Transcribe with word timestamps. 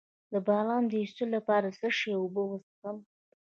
د 0.31 0.33
بلغم 0.47 0.83
د 0.89 0.93
ایستلو 1.01 1.31
لپاره 1.35 1.65
د 1.69 1.73
څه 1.79 1.89
شي 1.97 2.11
اوبه 2.19 2.41
وڅښم؟ 2.45 2.97